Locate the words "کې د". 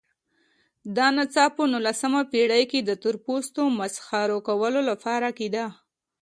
2.71-2.91